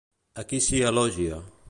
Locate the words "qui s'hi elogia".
0.53-1.39